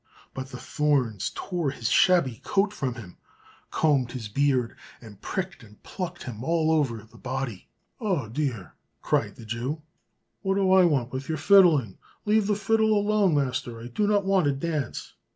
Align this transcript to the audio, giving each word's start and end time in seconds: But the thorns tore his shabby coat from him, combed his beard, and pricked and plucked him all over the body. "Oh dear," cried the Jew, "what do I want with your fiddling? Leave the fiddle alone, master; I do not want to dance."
But 0.33 0.47
the 0.49 0.57
thorns 0.57 1.31
tore 1.35 1.69
his 1.69 1.87
shabby 1.87 2.41
coat 2.43 2.73
from 2.73 2.95
him, 2.95 3.17
combed 3.69 4.13
his 4.13 4.29
beard, 4.29 4.75
and 4.99 5.21
pricked 5.21 5.61
and 5.61 5.77
plucked 5.83 6.23
him 6.23 6.43
all 6.43 6.71
over 6.71 7.03
the 7.03 7.19
body. 7.19 7.69
"Oh 7.99 8.27
dear," 8.27 8.73
cried 9.03 9.35
the 9.35 9.45
Jew, 9.45 9.83
"what 10.41 10.55
do 10.55 10.71
I 10.71 10.85
want 10.85 11.11
with 11.11 11.29
your 11.29 11.37
fiddling? 11.37 11.99
Leave 12.25 12.47
the 12.47 12.55
fiddle 12.55 12.93
alone, 12.97 13.35
master; 13.35 13.79
I 13.79 13.89
do 13.89 14.07
not 14.07 14.25
want 14.25 14.45
to 14.45 14.53
dance." 14.53 15.13